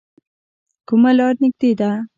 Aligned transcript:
کومه 0.87 1.11
لار 1.17 1.33
نږدې 1.41 1.71
ده؟ 1.79 1.91